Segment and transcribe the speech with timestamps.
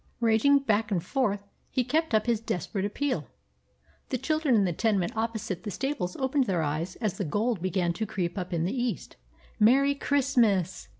[0.19, 3.27] Raging back and forth he kept up his desperate appeal.
[4.09, 7.93] The children in the tenement opposite the stables opened their eyes as the gold began
[7.93, 9.15] to creep up in the east.
[9.59, 10.87] "Merry Christmas!"